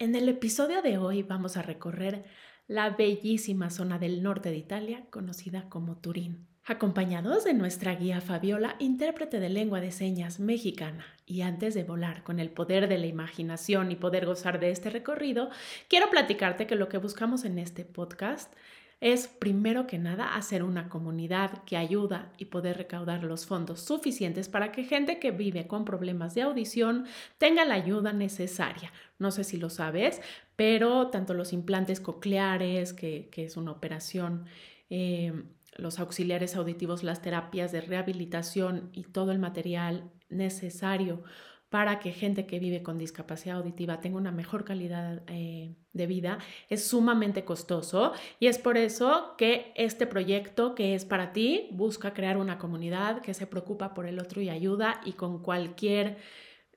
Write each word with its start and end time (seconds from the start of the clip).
En 0.00 0.14
el 0.14 0.30
episodio 0.30 0.80
de 0.80 0.96
hoy 0.96 1.22
vamos 1.22 1.58
a 1.58 1.62
recorrer 1.62 2.24
la 2.66 2.88
bellísima 2.88 3.68
zona 3.68 3.98
del 3.98 4.22
norte 4.22 4.48
de 4.48 4.56
Italia 4.56 5.04
conocida 5.10 5.68
como 5.68 5.98
Turín, 5.98 6.46
acompañados 6.64 7.44
de 7.44 7.52
nuestra 7.52 7.96
guía 7.96 8.22
Fabiola, 8.22 8.76
intérprete 8.78 9.40
de 9.40 9.50
lengua 9.50 9.82
de 9.82 9.92
señas 9.92 10.40
mexicana. 10.40 11.04
Y 11.26 11.42
antes 11.42 11.74
de 11.74 11.84
volar 11.84 12.22
con 12.22 12.40
el 12.40 12.48
poder 12.48 12.88
de 12.88 12.96
la 12.96 13.08
imaginación 13.08 13.92
y 13.92 13.96
poder 13.96 14.24
gozar 14.24 14.58
de 14.58 14.70
este 14.70 14.88
recorrido, 14.88 15.50
quiero 15.86 16.08
platicarte 16.08 16.66
que 16.66 16.76
lo 16.76 16.88
que 16.88 16.96
buscamos 16.96 17.44
en 17.44 17.58
este 17.58 17.84
podcast 17.84 18.50
es 19.00 19.28
primero 19.28 19.86
que 19.86 19.98
nada 19.98 20.34
hacer 20.34 20.62
una 20.62 20.90
comunidad 20.90 21.64
que 21.64 21.78
ayuda 21.78 22.32
y 22.36 22.46
poder 22.46 22.76
recaudar 22.76 23.24
los 23.24 23.46
fondos 23.46 23.80
suficientes 23.80 24.48
para 24.48 24.72
que 24.72 24.84
gente 24.84 25.18
que 25.18 25.30
vive 25.30 25.66
con 25.66 25.86
problemas 25.86 26.34
de 26.34 26.42
audición 26.42 27.06
tenga 27.38 27.64
la 27.64 27.74
ayuda 27.74 28.12
necesaria. 28.12 28.92
No 29.18 29.30
sé 29.30 29.44
si 29.44 29.56
lo 29.56 29.70
sabes, 29.70 30.20
pero 30.54 31.08
tanto 31.08 31.32
los 31.32 31.54
implantes 31.54 31.98
cocleares, 32.00 32.92
que, 32.92 33.30
es 33.34 33.56
una 33.56 33.72
operación, 33.72 34.44
eh, 34.90 35.32
los 35.76 35.98
auxiliares 35.98 36.54
auditivos, 36.56 37.02
las 37.02 37.22
terapias 37.22 37.72
de 37.72 37.80
rehabilitación 37.80 38.90
y 38.92 39.04
todo 39.04 39.32
el 39.32 39.38
material 39.38 40.10
necesario 40.28 41.22
para 41.70 42.00
que 42.00 42.12
gente 42.12 42.46
que 42.46 42.58
vive 42.58 42.82
con 42.82 42.98
discapacidad 42.98 43.56
auditiva 43.56 44.00
tenga 44.00 44.18
una 44.18 44.32
mejor 44.32 44.64
calidad 44.64 45.22
eh, 45.28 45.74
de 45.92 46.06
vida 46.06 46.38
es 46.68 46.86
sumamente 46.86 47.44
costoso 47.44 48.12
y 48.38 48.48
es 48.48 48.58
por 48.58 48.76
eso 48.76 49.34
que 49.38 49.72
este 49.76 50.06
proyecto 50.06 50.74
que 50.74 50.94
es 50.94 51.04
para 51.04 51.32
ti 51.32 51.68
busca 51.72 52.12
crear 52.12 52.36
una 52.36 52.58
comunidad 52.58 53.22
que 53.22 53.34
se 53.34 53.46
preocupa 53.46 53.94
por 53.94 54.06
el 54.06 54.18
otro 54.18 54.42
y 54.42 54.50
ayuda 54.50 55.00
y 55.04 55.12
con 55.12 55.42
cualquier 55.42 56.18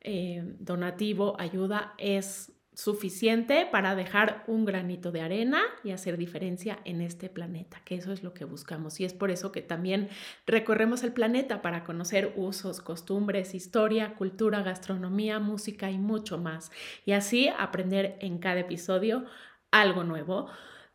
eh, 0.01 0.43
donativo 0.59 1.35
ayuda 1.39 1.95
es 1.97 2.52
suficiente 2.75 3.67
para 3.71 3.95
dejar 3.95 4.43
un 4.47 4.65
granito 4.65 5.11
de 5.11 5.21
arena 5.21 5.61
y 5.83 5.91
hacer 5.91 6.17
diferencia 6.17 6.79
en 6.85 7.01
este 7.01 7.29
planeta, 7.29 7.81
que 7.85 7.95
eso 7.95 8.11
es 8.11 8.23
lo 8.23 8.33
que 8.33 8.45
buscamos. 8.45 8.99
Y 8.99 9.05
es 9.05 9.13
por 9.13 9.29
eso 9.31 9.51
que 9.51 9.61
también 9.61 10.09
recorremos 10.45 11.03
el 11.03 11.13
planeta 11.13 11.61
para 11.61 11.83
conocer 11.83 12.33
usos, 12.35 12.81
costumbres, 12.81 13.53
historia, 13.53 14.15
cultura, 14.15 14.63
gastronomía, 14.63 15.39
música 15.39 15.91
y 15.91 15.97
mucho 15.97 16.37
más. 16.37 16.71
Y 17.05 17.13
así 17.13 17.49
aprender 17.57 18.17
en 18.19 18.39
cada 18.39 18.61
episodio 18.61 19.25
algo 19.71 20.03
nuevo. 20.03 20.47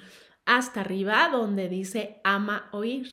hasta 0.45 0.81
arriba 0.81 1.29
donde 1.31 1.69
dice 1.69 2.21
ama 2.23 2.69
oír. 2.71 3.09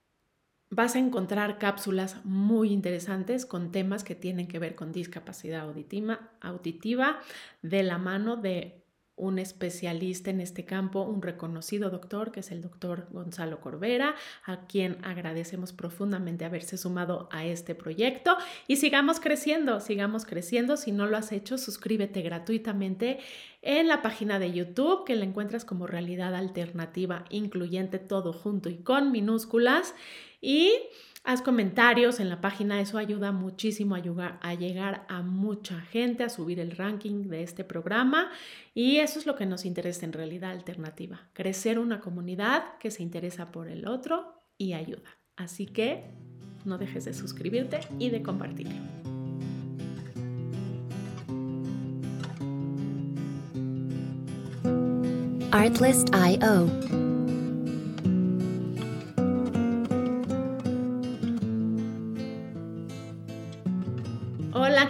Vas 0.71 0.97
a 0.97 1.01
encontrar 1.01 1.59
cápsulas 1.59 2.25
muy 2.25 2.73
interesantes 2.73 3.45
con 3.45 3.73
temas 3.73 4.05
que 4.05 4.15
tienen 4.15 4.49
que 4.49 4.59
ver 4.59 4.75
con 4.75 4.93
discapacidad 4.93 5.61
auditiva, 5.61 7.21
de 7.61 7.83
la 7.83 7.99
mano 7.99 8.37
de 8.37 8.82
un 9.17 9.39
especialista 9.39 10.31
en 10.31 10.41
este 10.41 10.65
campo, 10.65 11.03
un 11.03 11.23
reconocido 11.23 11.91
doctor, 11.91 12.33
que 12.33 12.41
es 12.41 12.51
el 12.51 12.63
doctor 12.63 13.09
Gonzalo 13.11 13.61
Corbera, 13.61 14.15
a 14.45 14.67
quien 14.67 14.99
agradecemos 15.05 15.73
profundamente 15.73 16.45
haberse 16.45 16.77
sumado 16.79 17.29
a 17.31 17.45
este 17.45 17.75
proyecto. 17.75 18.37
Y 18.67 18.77
sigamos 18.77 19.21
creciendo, 19.21 19.81
sigamos 19.81 20.25
creciendo. 20.25 20.77
Si 20.77 20.93
no 20.93 21.07
lo 21.07 21.17
has 21.17 21.33
hecho, 21.33 21.59
suscríbete 21.59 22.23
gratuitamente 22.23 23.19
en 23.61 23.87
la 23.87 24.03
página 24.03 24.39
de 24.39 24.53
YouTube, 24.53 25.05
que 25.05 25.15
la 25.15 25.25
encuentras 25.25 25.65
como 25.65 25.87
realidad 25.87 26.35
alternativa, 26.35 27.25
incluyente 27.31 27.99
todo 27.99 28.33
junto 28.33 28.69
y 28.71 28.79
con 28.79 29.13
minúsculas. 29.13 29.95
Y 30.41 30.73
Haz 31.25 31.41
comentarios 31.41 32.19
en 32.19 32.29
la 32.29 32.41
página, 32.41 32.81
eso 32.81 32.99
ayuda 32.99 33.31
muchísimo 33.31 33.95
a 33.95 34.01
llegar, 34.01 34.41
a 34.43 34.55
llegar 34.55 35.07
a 35.09 35.23
mucha 35.23 35.81
gente, 35.81 36.25
a 36.25 36.29
subir 36.29 36.59
el 36.59 36.73
ranking 36.73 37.29
de 37.29 37.45
este 37.45 37.63
programa 37.63 38.33
y 38.75 38.97
eso 38.97 39.21
es 39.21 39.27
lo 39.27 39.37
que 39.37 39.47
nos 39.47 39.65
interesa 39.65 40.05
en 40.05 40.13
realidad 40.13 40.51
alternativa, 40.51 41.29
crecer 41.33 41.79
una 41.79 42.01
comunidad 42.01 42.77
que 42.81 42.91
se 42.91 43.05
interesa 43.05 43.53
por 43.53 43.69
el 43.69 43.87
otro 43.87 44.35
y 44.59 44.73
ayuda. 44.73 45.17
Así 45.37 45.67
que 45.67 46.11
no 46.65 46.77
dejes 46.77 47.05
de 47.05 47.15
suscribirte 47.15 47.79
y 48.01 48.11
de 48.11 48.23
compartirlo. 48.23 48.75
Artlist.io 55.53 57.02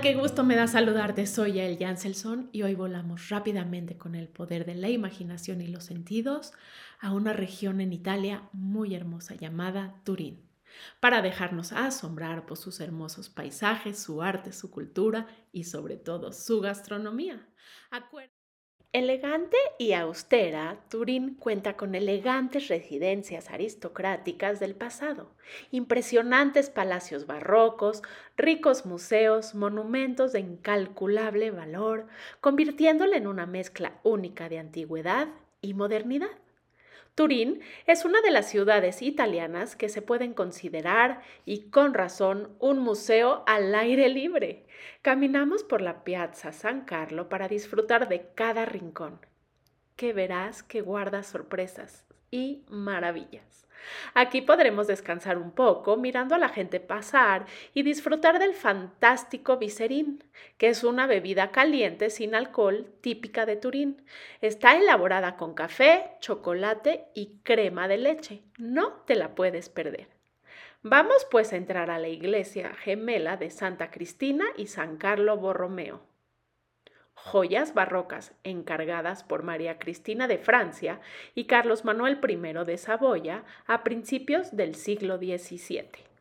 qué 0.03 0.15
gusto 0.17 0.43
me 0.43 0.57
da 0.57 0.67
saludarte. 0.67 1.29
Soy 1.29 1.61
El 1.61 1.79
Janselson 1.79 2.49
y 2.51 2.63
hoy 2.63 2.75
volamos 2.75 3.29
rápidamente 3.29 3.97
con 3.97 4.17
el 4.17 4.27
poder 4.27 4.67
de 4.67 4.75
la 4.75 4.89
imaginación 4.89 5.61
y 5.61 5.69
los 5.69 5.85
sentidos 5.85 6.53
a 6.99 7.13
una 7.13 7.33
región 7.33 7.81
en 7.81 7.93
Italia 7.93 8.49
muy 8.53 8.97
hermosa 8.97 9.37
llamada 9.37 9.95
Turín, 10.03 10.45
para 10.99 11.23
dejarnos 11.23 11.73
asombrar 11.73 12.47
por 12.47 12.59
sus 12.59 12.81
hermosos 12.81 13.29
paisajes, 13.29 13.97
su 13.97 14.23
arte, 14.23 14.53
su 14.53 14.73
cultura 14.73 15.29
y 15.53 15.65
sobre 15.65 15.97
todo 15.97 16.33
su 16.33 16.61
gastronomía. 16.61 17.49
Elegante 18.95 19.57
y 19.79 19.95
austera, 19.95 20.77
Turín 20.91 21.37
cuenta 21.37 21.79
con 21.79 21.95
elegantes 21.95 22.69
residencias 22.69 23.49
aristocráticas 23.49 24.61
del 24.61 24.75
pasado, 24.75 25.31
impresionantes 25.71 26.69
palacios 26.69 27.27
barrocos, 27.27 28.03
ricos 28.37 28.85
museos, 28.85 29.55
monumentos 29.55 30.33
de 30.33 30.41
incalculable 30.41 31.51
valor, 31.51 32.07
convirtiéndola 32.43 33.17
en 33.17 33.29
una 33.29 33.47
mezcla 33.47 33.99
única 34.03 34.51
de 34.51 34.59
antigüedad 34.59 35.29
y 35.63 35.73
modernidad. 35.73 36.42
Turín 37.15 37.61
es 37.87 38.07
una 38.07 38.23
de 38.23 38.31
las 38.31 38.49
ciudades 38.49 39.03
italianas 39.03 39.77
que 39.77 39.91
se 39.91 40.01
pueden 40.01 40.33
considerar, 40.33 41.21
y 41.45 41.69
con 41.69 41.93
razón, 41.93 42.57
un 42.59 42.79
museo 42.79 43.45
al 43.47 43.75
aire 43.75 44.09
libre. 44.09 44.65
Caminamos 45.03 45.63
por 45.63 45.83
la 45.83 46.05
Piazza 46.05 46.53
San 46.53 46.87
Carlo 46.87 47.29
para 47.29 47.49
disfrutar 47.49 48.09
de 48.09 48.31
cada 48.35 48.65
rincón, 48.65 49.21
que 49.95 50.15
verás 50.15 50.63
que 50.63 50.81
guarda 50.81 51.23
sorpresas 51.23 52.07
y 52.31 52.65
maravillas. 52.71 53.67
Aquí 54.15 54.43
podremos 54.43 54.87
descansar 54.87 55.39
un 55.39 55.53
poco 55.53 55.97
mirando 55.97 56.35
a 56.35 56.39
la 56.39 56.49
gente 56.49 56.81
pasar 56.81 57.47
y 57.75 57.83
disfrutar 57.83 58.39
del 58.39 58.55
fantástico 58.55 59.57
viserín, 59.57 60.25
que 60.59 60.69
es 60.69 60.85
una 60.85 61.07
bebida 61.07 61.51
caliente 61.51 62.11
sin 62.11 62.35
alcohol 62.35 62.93
típica 63.01 63.47
de 63.47 63.57
Turín. 63.57 64.05
Está 64.41 64.77
elaborada 64.77 65.37
con 65.37 65.55
café, 65.55 66.13
chocolate 66.21 67.07
y 67.15 67.39
crema 67.43 67.89
de 67.89 67.99
leche. 67.99 68.43
No 68.59 68.93
te 69.07 69.15
la 69.15 69.35
puedes 69.35 69.69
perder. 69.69 70.09
Vamos 70.83 71.27
pues 71.31 71.53
a 71.53 71.57
entrar 71.57 71.91
a 71.91 71.99
la 71.99 72.09
iglesia 72.09 72.75
gemela 72.75 73.37
de 73.37 73.51
Santa 73.51 73.91
Cristina 73.91 74.45
y 74.57 74.67
San 74.67 74.97
Carlo 74.97 75.37
Borromeo 75.37 76.12
joyas 77.25 77.73
barrocas 77.73 78.33
encargadas 78.43 79.23
por 79.23 79.43
María 79.45 79.79
Cristina 79.79 80.27
de 80.27 80.39
Francia 80.39 81.01
y 81.35 81.45
Carlos 81.45 81.85
Manuel 81.85 82.19
I 82.27 82.65
de 82.65 82.79
Saboya 82.79 83.45
a 83.67 83.85
principios 83.85 84.57
del 84.57 84.75
siglo 84.75 85.19
XVII. 85.19 86.13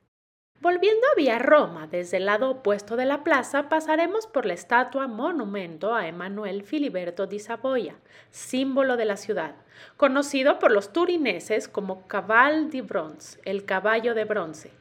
Volviendo 0.59 1.07
Vía 1.17 1.39
Roma, 1.39 1.87
desde 1.87 2.17
el 2.17 2.27
lado 2.27 2.51
opuesto 2.51 2.95
de 2.95 3.05
la 3.05 3.23
plaza, 3.23 3.67
pasaremos 3.67 4.27
por 4.27 4.45
la 4.45 4.53
estatua 4.53 5.07
monumento 5.07 5.95
a 5.95 6.07
Emanuel 6.07 6.61
Filiberto 6.61 7.25
di 7.25 7.39
Savoia, 7.39 7.95
símbolo 8.29 8.95
de 8.95 9.05
la 9.05 9.17
ciudad, 9.17 9.55
conocido 9.97 10.59
por 10.59 10.71
los 10.71 10.93
turineses 10.93 11.67
como 11.67 12.07
Caval 12.07 12.69
di 12.69 12.81
Bronze, 12.81 13.39
el 13.43 13.65
caballo 13.65 14.13
de 14.13 14.25
bronce. 14.25 14.71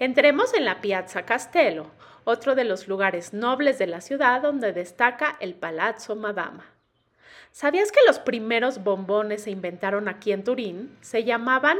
Entremos 0.00 0.54
en 0.54 0.64
la 0.64 0.80
Piazza 0.80 1.24
Castello, 1.24 1.92
otro 2.28 2.54
de 2.54 2.64
los 2.64 2.88
lugares 2.88 3.32
nobles 3.32 3.78
de 3.78 3.86
la 3.86 4.02
ciudad 4.02 4.42
donde 4.42 4.74
destaca 4.74 5.38
el 5.40 5.54
Palazzo 5.54 6.14
Madama. 6.14 6.66
¿Sabías 7.52 7.90
que 7.90 8.00
los 8.06 8.18
primeros 8.18 8.84
bombones 8.84 9.44
se 9.44 9.50
inventaron 9.50 10.08
aquí 10.08 10.32
en 10.32 10.44
Turín? 10.44 10.94
Se 11.00 11.24
llamaban 11.24 11.78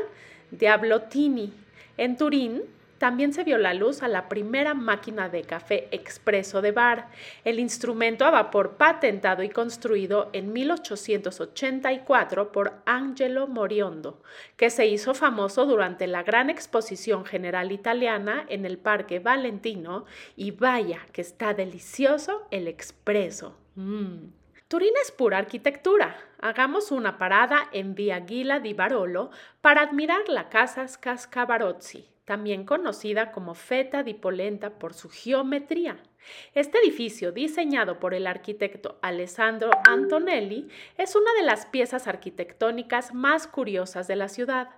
Diablotini. 0.50 1.52
En 1.98 2.16
Turín 2.16 2.62
también 2.98 3.32
se 3.32 3.44
vio 3.44 3.58
la 3.58 3.74
luz 3.74 4.02
a 4.02 4.08
la 4.08 4.28
primera 4.28 4.74
máquina 4.74 5.28
de 5.28 5.42
café 5.42 5.88
expreso 5.92 6.60
de 6.60 6.72
bar, 6.72 7.08
el 7.44 7.60
instrumento 7.60 8.24
a 8.24 8.30
vapor 8.30 8.76
patentado 8.76 9.42
y 9.42 9.48
construido 9.48 10.30
en 10.32 10.52
1884 10.52 12.52
por 12.52 12.74
Angelo 12.84 13.46
Moriondo, 13.46 14.22
que 14.56 14.70
se 14.70 14.86
hizo 14.86 15.14
famoso 15.14 15.66
durante 15.66 16.06
la 16.06 16.22
gran 16.22 16.50
exposición 16.50 17.24
general 17.24 17.72
italiana 17.72 18.44
en 18.48 18.66
el 18.66 18.78
Parque 18.78 19.20
Valentino 19.20 20.04
y 20.36 20.50
vaya 20.50 21.06
que 21.12 21.22
está 21.22 21.54
delicioso 21.54 22.46
el 22.50 22.68
expreso. 22.68 23.56
Mm. 23.76 24.38
Turín 24.68 24.92
es 25.00 25.10
pura 25.10 25.38
arquitectura. 25.38 26.14
Hagamos 26.40 26.90
una 26.90 27.16
parada 27.16 27.70
en 27.72 27.94
Via 27.94 28.22
Gila 28.26 28.60
di 28.60 28.74
Barolo 28.74 29.30
para 29.62 29.80
admirar 29.80 30.28
la 30.28 30.50
Casa 30.50 30.86
Scascavarozzi, 30.86 32.06
también 32.28 32.66
conocida 32.66 33.32
como 33.32 33.54
Feta 33.54 34.02
di 34.02 34.12
Polenta 34.12 34.78
por 34.78 34.92
su 34.92 35.08
geometría. 35.08 35.96
Este 36.52 36.76
edificio, 36.76 37.32
diseñado 37.32 37.98
por 37.98 38.12
el 38.12 38.26
arquitecto 38.26 38.98
Alessandro 39.00 39.70
Antonelli, 39.88 40.68
es 40.98 41.16
una 41.16 41.32
de 41.40 41.42
las 41.44 41.64
piezas 41.64 42.06
arquitectónicas 42.06 43.14
más 43.14 43.46
curiosas 43.46 44.08
de 44.08 44.16
la 44.16 44.28
ciudad. 44.28 44.68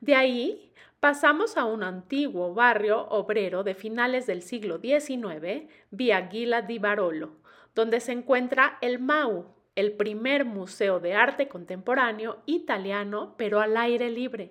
De 0.00 0.16
ahí 0.16 0.72
pasamos 0.98 1.56
a 1.56 1.64
un 1.64 1.84
antiguo 1.84 2.54
barrio 2.54 3.06
obrero 3.10 3.62
de 3.62 3.76
finales 3.76 4.26
del 4.26 4.42
siglo 4.42 4.80
XIX, 4.80 5.70
Via 5.92 6.26
Gila 6.26 6.62
di 6.62 6.80
Barolo, 6.80 7.36
donde 7.76 8.00
se 8.00 8.10
encuentra 8.10 8.78
el 8.80 8.98
MAU, 8.98 9.46
el 9.76 9.92
primer 9.92 10.44
museo 10.44 10.98
de 10.98 11.14
arte 11.14 11.46
contemporáneo 11.46 12.38
italiano, 12.46 13.36
pero 13.38 13.60
al 13.60 13.76
aire 13.76 14.10
libre, 14.10 14.50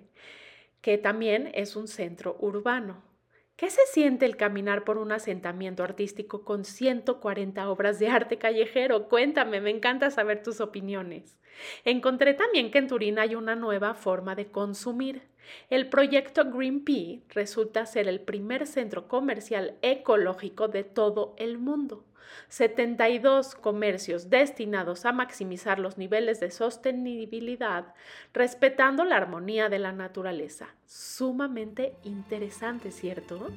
que 0.86 0.98
también 0.98 1.50
es 1.54 1.74
un 1.74 1.88
centro 1.88 2.36
urbano. 2.38 3.02
¿Qué 3.56 3.70
se 3.70 3.84
siente 3.86 4.24
el 4.24 4.36
caminar 4.36 4.84
por 4.84 4.98
un 4.98 5.10
asentamiento 5.10 5.82
artístico 5.82 6.44
con 6.44 6.64
140 6.64 7.68
obras 7.68 7.98
de 7.98 8.06
arte 8.06 8.38
callejero? 8.38 9.08
Cuéntame, 9.08 9.60
me 9.60 9.70
encanta 9.70 10.12
saber 10.12 10.44
tus 10.44 10.60
opiniones. 10.60 11.40
Encontré 11.84 12.34
también 12.34 12.70
que 12.70 12.78
en 12.78 12.86
Turín 12.86 13.18
hay 13.18 13.34
una 13.34 13.56
nueva 13.56 13.94
forma 13.94 14.36
de 14.36 14.46
consumir. 14.46 15.22
El 15.70 15.88
proyecto 15.88 16.52
Green 16.52 16.84
Pea 16.84 17.18
resulta 17.30 17.84
ser 17.84 18.06
el 18.06 18.20
primer 18.20 18.64
centro 18.68 19.08
comercial 19.08 19.78
ecológico 19.82 20.68
de 20.68 20.84
todo 20.84 21.34
el 21.36 21.58
mundo. 21.58 22.04
72 22.48 23.54
comercios 23.54 24.30
destinados 24.30 25.04
a 25.04 25.12
maximizar 25.12 25.78
los 25.78 25.98
niveles 25.98 26.40
de 26.40 26.50
sostenibilidad, 26.50 27.94
respetando 28.32 29.04
la 29.04 29.16
armonía 29.16 29.68
de 29.68 29.78
la 29.78 29.92
naturaleza. 29.92 30.68
Sumamente 30.86 31.94
interesante, 32.04 32.90
¿cierto? 32.90 33.48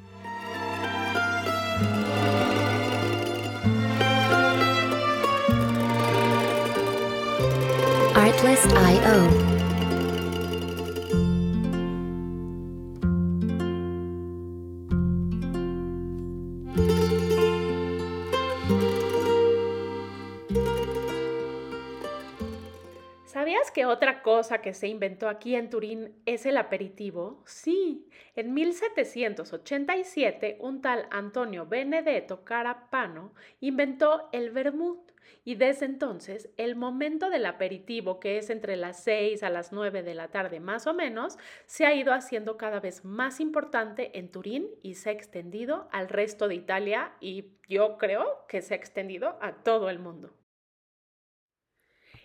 ¿Sabías 23.49 23.71
que 23.71 23.87
otra 23.87 24.21
cosa 24.21 24.61
que 24.61 24.75
se 24.75 24.87
inventó 24.87 25.27
aquí 25.27 25.55
en 25.55 25.71
Turín 25.71 26.13
es 26.27 26.45
el 26.45 26.55
aperitivo? 26.55 27.41
Sí, 27.47 28.07
en 28.35 28.53
1787 28.53 30.57
un 30.59 30.83
tal 30.83 31.07
Antonio 31.09 31.65
Benedetto 31.65 32.43
Carapano 32.43 33.33
inventó 33.59 34.29
el 34.33 34.51
vermut 34.51 34.99
y 35.43 35.55
desde 35.55 35.87
entonces 35.87 36.51
el 36.57 36.75
momento 36.75 37.31
del 37.31 37.47
aperitivo, 37.47 38.19
que 38.19 38.37
es 38.37 38.51
entre 38.51 38.75
las 38.75 39.01
6 39.01 39.41
a 39.41 39.49
las 39.49 39.73
9 39.73 40.03
de 40.03 40.13
la 40.13 40.27
tarde 40.27 40.59
más 40.59 40.85
o 40.85 40.93
menos, 40.93 41.39
se 41.65 41.87
ha 41.87 41.95
ido 41.95 42.13
haciendo 42.13 42.55
cada 42.55 42.79
vez 42.79 43.03
más 43.03 43.39
importante 43.39 44.19
en 44.19 44.29
Turín 44.29 44.67
y 44.83 44.93
se 44.93 45.09
ha 45.09 45.13
extendido 45.13 45.87
al 45.91 46.07
resto 46.07 46.47
de 46.47 46.53
Italia 46.53 47.13
y 47.19 47.45
yo 47.67 47.97
creo 47.97 48.45
que 48.47 48.61
se 48.61 48.75
ha 48.75 48.77
extendido 48.77 49.39
a 49.41 49.63
todo 49.63 49.89
el 49.89 49.97
mundo. 49.97 50.35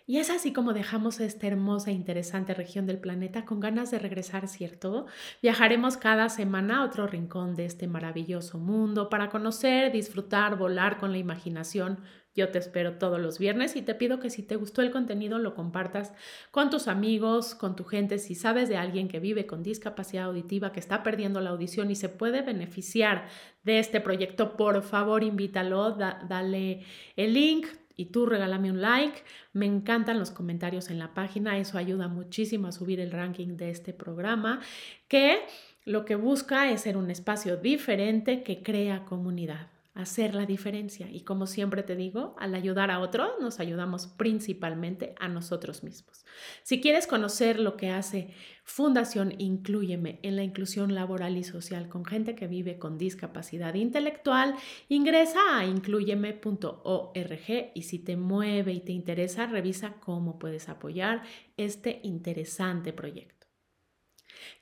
Y 0.07 0.19
es 0.19 0.29
así 0.29 0.53
como 0.53 0.73
dejamos 0.73 1.19
esta 1.19 1.47
hermosa 1.47 1.89
e 1.89 1.93
interesante 1.93 2.53
región 2.53 2.85
del 2.85 2.99
planeta 2.99 3.43
con 3.43 3.59
ganas 3.59 3.89
de 3.89 3.97
regresar, 3.97 4.47
¿cierto? 4.47 5.07
Viajaremos 5.41 5.97
cada 5.97 6.29
semana 6.29 6.77
a 6.77 6.85
otro 6.85 7.07
rincón 7.07 7.55
de 7.55 7.65
este 7.65 7.87
maravilloso 7.87 8.59
mundo 8.59 9.09
para 9.09 9.29
conocer, 9.29 9.91
disfrutar, 9.91 10.57
volar 10.57 10.99
con 10.99 11.11
la 11.11 11.17
imaginación. 11.17 12.01
Yo 12.35 12.49
te 12.49 12.59
espero 12.59 12.99
todos 12.99 13.19
los 13.19 13.39
viernes 13.39 13.75
y 13.75 13.81
te 13.81 13.95
pido 13.95 14.19
que 14.19 14.29
si 14.29 14.43
te 14.43 14.57
gustó 14.57 14.83
el 14.83 14.91
contenido 14.91 15.39
lo 15.39 15.55
compartas 15.55 16.13
con 16.51 16.69
tus 16.69 16.87
amigos, 16.87 17.55
con 17.55 17.75
tu 17.75 17.83
gente. 17.83 18.19
Si 18.19 18.35
sabes 18.35 18.69
de 18.69 18.77
alguien 18.77 19.07
que 19.07 19.19
vive 19.19 19.47
con 19.47 19.63
discapacidad 19.63 20.25
auditiva, 20.25 20.71
que 20.71 20.81
está 20.81 21.01
perdiendo 21.01 21.41
la 21.41 21.49
audición 21.49 21.89
y 21.89 21.95
se 21.95 22.09
puede 22.09 22.43
beneficiar 22.43 23.27
de 23.63 23.79
este 23.79 24.01
proyecto, 24.01 24.55
por 24.55 24.83
favor 24.83 25.23
invítalo, 25.23 25.93
dale 25.93 26.83
el 27.15 27.33
link, 27.33 27.67
y 27.95 28.05
tú 28.05 28.25
regálame 28.25 28.71
un 28.71 28.81
like. 28.81 29.23
Me 29.53 29.65
encantan 29.65 30.19
los 30.19 30.31
comentarios 30.31 30.89
en 30.89 30.99
la 30.99 31.13
página, 31.13 31.57
eso 31.57 31.77
ayuda 31.77 32.07
muchísimo 32.07 32.67
a 32.67 32.71
subir 32.71 32.99
el 32.99 33.11
ranking 33.11 33.57
de 33.57 33.69
este 33.69 33.93
programa, 33.93 34.61
que 35.07 35.39
lo 35.85 36.05
que 36.05 36.15
busca 36.15 36.71
es 36.71 36.81
ser 36.81 36.97
un 36.97 37.11
espacio 37.11 37.57
diferente 37.57 38.43
que 38.43 38.63
crea 38.63 39.05
comunidad 39.05 39.74
hacer 39.95 40.35
la 40.35 40.45
diferencia. 40.45 41.09
Y 41.09 41.21
como 41.21 41.47
siempre 41.47 41.81
te 41.81 41.95
digo, 41.95 42.35
al 42.37 42.53
ayudar 42.53 42.91
a 42.91 42.99
otro, 42.99 43.39
nos 43.39 43.59
ayudamos 43.59 44.07
principalmente 44.07 45.15
a 45.19 45.29
nosotros 45.29 45.83
mismos. 45.83 46.25
Si 46.63 46.81
quieres 46.81 47.07
conocer 47.07 47.59
lo 47.59 47.77
que 47.77 47.89
hace 47.89 48.33
Fundación 48.65 49.33
Incluyeme 49.37 50.19
en 50.21 50.35
la 50.35 50.43
inclusión 50.43 50.95
laboral 50.95 51.37
y 51.37 51.43
social 51.43 51.87
con 51.87 52.03
gente 52.03 52.35
que 52.35 52.47
vive 52.47 52.77
con 52.77 52.97
discapacidad 52.97 53.75
intelectual, 53.75 54.55
ingresa 54.89 55.39
a 55.53 55.65
incluyeme.org 55.65 57.71
y 57.73 57.81
si 57.83 57.99
te 57.99 58.17
mueve 58.17 58.73
y 58.73 58.81
te 58.81 58.91
interesa, 58.91 59.45
revisa 59.45 59.93
cómo 60.01 60.39
puedes 60.39 60.67
apoyar 60.67 61.23
este 61.55 62.01
interesante 62.03 62.91
proyecto. 62.91 63.44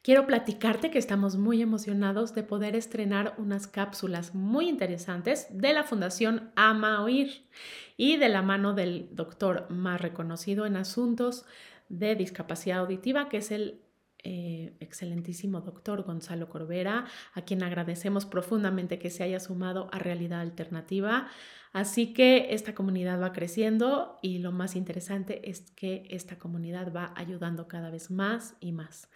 Quiero 0.02 0.28
platicarte 0.28 0.92
que 0.92 1.00
estamos 1.00 1.38
muy 1.38 1.62
emocionados 1.62 2.34
de 2.36 2.44
poder 2.44 2.76
estrenar 2.76 3.36
unas 3.38 3.68
cápsulas 3.68 4.36
muy 4.36 4.68
interesantes 4.68 5.48
de 5.50 5.74
la 5.74 5.84
Fundación 5.84 6.52
Ama 6.56 7.04
Oír 7.04 7.46
y 7.96 8.18
de 8.18 8.30
la 8.30 8.42
mano 8.42 8.74
del 8.74 9.08
doctor 9.12 9.70
más 9.70 10.02
reconocido 10.02 10.66
en 10.66 10.78
asuntos 10.78 11.46
de 11.90 12.16
discapacidad 12.16 12.80
auditiva, 12.80 13.30
que 13.30 13.38
es 13.38 13.52
el 13.52 13.83
eh, 14.24 14.74
excelentísimo 14.80 15.62
doctor 15.62 16.04
Gonzalo 16.04 16.50
Corbera, 16.50 17.06
a 17.34 17.42
quien 17.42 17.62
agradecemos 17.62 18.26
profundamente 18.26 18.98
que 18.98 19.10
se 19.10 19.24
haya 19.24 19.40
sumado 19.40 19.90
a 19.92 20.00
Realidad 20.00 20.42
Alternativa. 20.42 21.28
Así 21.74 22.14
que 22.14 22.54
esta 22.54 22.74
comunidad 22.76 23.20
va 23.20 23.34
creciendo 23.34 24.20
y 24.22 24.38
lo 24.38 24.52
más 24.52 24.76
interesante 24.76 25.50
es 25.50 25.72
que 25.72 26.04
esta 26.10 26.38
comunidad 26.38 26.94
va 26.94 27.12
ayudando 27.16 27.68
cada 27.68 27.90
vez 27.90 28.12
más 28.12 28.56
y 28.60 28.72
más. 28.72 29.10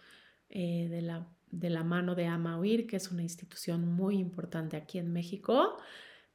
eh, 0.49 0.87
de, 0.89 1.01
la, 1.01 1.27
de 1.51 1.69
la 1.69 1.83
mano 1.83 2.15
de 2.15 2.27
AMAUIR, 2.27 2.87
que 2.87 2.95
es 2.95 3.11
una 3.11 3.23
institución 3.23 3.85
muy 3.85 4.17
importante 4.19 4.77
aquí 4.77 4.99
en 4.99 5.11
México 5.11 5.77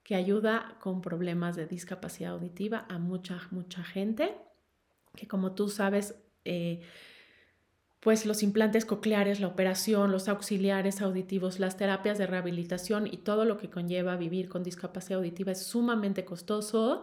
que 0.02 0.14
ayuda 0.14 0.76
con 0.78 1.00
problemas 1.00 1.56
de 1.56 1.66
discapacidad 1.66 2.32
auditiva 2.32 2.84
a 2.90 2.98
mucha, 2.98 3.40
mucha 3.50 3.82
gente, 3.82 4.34
que 5.16 5.26
como 5.26 5.52
tú 5.52 5.70
sabes, 5.70 6.16
eh, 6.44 6.82
pues 8.00 8.26
los 8.26 8.42
implantes 8.42 8.84
cocleares, 8.84 9.40
la 9.40 9.48
operación, 9.48 10.12
los 10.12 10.28
auxiliares 10.28 11.00
auditivos, 11.00 11.58
las 11.58 11.76
terapias 11.76 12.18
de 12.18 12.26
rehabilitación 12.26 13.06
y 13.06 13.18
todo 13.18 13.44
lo 13.44 13.58
que 13.58 13.70
conlleva 13.70 14.16
vivir 14.16 14.48
con 14.48 14.62
discapacidad 14.62 15.18
auditiva 15.18 15.52
es 15.52 15.62
sumamente 15.62 16.24
costoso 16.24 17.02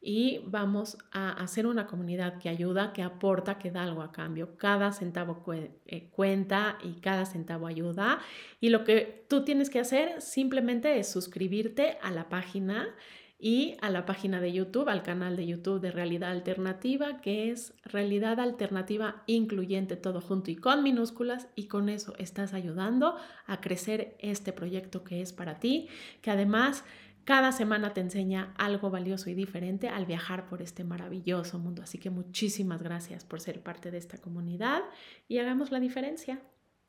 y 0.00 0.40
vamos 0.46 0.98
a 1.10 1.32
hacer 1.32 1.66
una 1.66 1.88
comunidad 1.88 2.38
que 2.38 2.48
ayuda, 2.48 2.92
que 2.92 3.02
aporta, 3.02 3.58
que 3.58 3.72
da 3.72 3.82
algo 3.82 4.02
a 4.02 4.12
cambio. 4.12 4.56
Cada 4.56 4.92
centavo 4.92 5.42
eh, 5.52 6.10
cuenta 6.12 6.78
y 6.84 7.00
cada 7.00 7.26
centavo 7.26 7.66
ayuda. 7.66 8.20
Y 8.60 8.68
lo 8.68 8.84
que 8.84 9.26
tú 9.28 9.42
tienes 9.42 9.68
que 9.68 9.80
hacer 9.80 10.20
simplemente 10.20 10.98
es 11.00 11.08
suscribirte 11.08 11.98
a 12.02 12.12
la 12.12 12.28
página 12.28 12.94
y 13.38 13.76
a 13.82 13.90
la 13.90 14.06
página 14.06 14.40
de 14.40 14.52
YouTube, 14.52 14.88
al 14.88 15.02
canal 15.02 15.36
de 15.36 15.46
YouTube 15.46 15.80
de 15.80 15.90
Realidad 15.90 16.30
Alternativa, 16.30 17.20
que 17.20 17.50
es 17.50 17.74
Realidad 17.84 18.40
Alternativa 18.40 19.22
Incluyente, 19.26 19.96
todo 19.96 20.20
junto 20.20 20.50
y 20.50 20.56
con 20.56 20.82
minúsculas, 20.82 21.48
y 21.54 21.66
con 21.66 21.88
eso 21.88 22.14
estás 22.18 22.54
ayudando 22.54 23.16
a 23.46 23.60
crecer 23.60 24.16
este 24.20 24.52
proyecto 24.52 25.04
que 25.04 25.20
es 25.20 25.32
para 25.32 25.60
ti, 25.60 25.88
que 26.22 26.30
además 26.30 26.84
cada 27.24 27.50
semana 27.50 27.92
te 27.92 28.00
enseña 28.00 28.54
algo 28.56 28.88
valioso 28.88 29.28
y 29.28 29.34
diferente 29.34 29.88
al 29.88 30.06
viajar 30.06 30.46
por 30.46 30.62
este 30.62 30.84
maravilloso 30.84 31.58
mundo. 31.58 31.82
Así 31.82 31.98
que 31.98 32.08
muchísimas 32.08 32.82
gracias 32.82 33.24
por 33.24 33.40
ser 33.40 33.62
parte 33.62 33.90
de 33.90 33.98
esta 33.98 34.18
comunidad 34.18 34.82
y 35.26 35.38
hagamos 35.38 35.72
la 35.72 35.80
diferencia. 35.80 36.40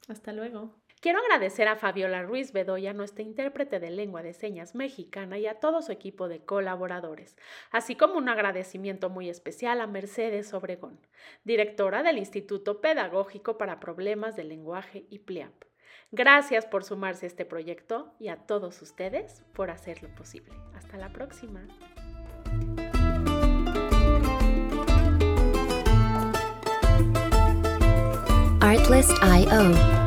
Hasta 0.07 0.33
luego. 0.33 0.86
Quiero 0.99 1.19
agradecer 1.19 1.67
a 1.67 1.75
Fabiola 1.75 2.23
Ruiz 2.23 2.51
Bedoya, 2.53 2.91
nuestra 2.91 3.21
intérprete 3.21 3.79
de 3.79 3.91
lengua 3.91 4.23
de 4.23 4.33
señas 4.33 4.73
mexicana, 4.73 5.37
y 5.37 5.45
a 5.45 5.59
todo 5.59 5.83
su 5.83 5.91
equipo 5.91 6.27
de 6.27 6.39
colaboradores, 6.39 7.37
así 7.69 7.95
como 7.95 8.15
un 8.15 8.29
agradecimiento 8.29 9.09
muy 9.11 9.29
especial 9.29 9.79
a 9.81 9.87
Mercedes 9.87 10.55
Obregón, 10.55 10.99
directora 11.43 12.01
del 12.01 12.17
Instituto 12.17 12.81
Pedagógico 12.81 13.59
para 13.59 13.79
Problemas 13.79 14.35
del 14.35 14.49
Lenguaje 14.49 15.05
y 15.11 15.19
PLIAP. 15.19 15.53
Gracias 16.11 16.65
por 16.65 16.83
sumarse 16.83 17.25
a 17.25 17.27
este 17.27 17.45
proyecto 17.45 18.15
y 18.19 18.29
a 18.29 18.37
todos 18.37 18.81
ustedes 18.81 19.43
por 19.53 19.69
hacerlo 19.69 20.09
posible. 20.15 20.55
Hasta 20.73 20.97
la 20.97 21.09
próxima. 21.09 21.67
Artlist.io 28.61 30.06